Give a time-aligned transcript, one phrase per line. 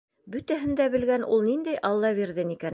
[0.35, 2.69] Бөтәһен дә белгән ул ниндәй Аллабирҙин икән?..